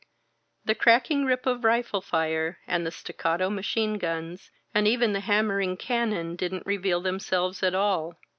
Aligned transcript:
The 0.65 0.73
cracking 0.73 1.25
rip 1.25 1.45
of 1.45 1.63
rifle 1.63 2.01
fire 2.01 2.57
and 2.65 2.87
the 2.87 2.91
staccato 2.91 3.51
machine 3.51 3.99
guns 3.99 4.49
and 4.73 4.87
even 4.87 5.13
the 5.13 5.19
hammering 5.19 5.77
cannon 5.77 6.35
didn't 6.35 6.65
reveal 6.65 7.01
themselves 7.01 7.61
at 7.61 7.75
all. 7.75 8.15